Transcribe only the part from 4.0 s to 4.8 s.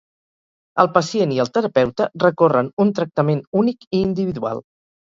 individual.